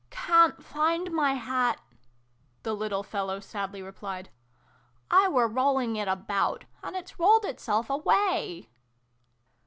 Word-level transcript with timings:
"Can't 0.09 0.63
find 0.65 1.11
my 1.11 1.35
hat!" 1.35 1.79
the 2.63 2.73
little 2.73 3.03
fellow 3.03 3.39
sadly 3.39 3.83
replied." 3.83 4.31
I 5.11 5.27
were 5.27 5.47
rolling 5.47 5.95
it 5.95 6.07
about. 6.07 6.65
And 6.81 6.95
it's 6.95 7.19
rolled 7.19 7.45
itself 7.45 7.87
away 7.87 8.67